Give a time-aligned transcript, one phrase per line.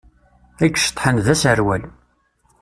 [0.65, 1.83] I iceṭṭḥen d aserwal.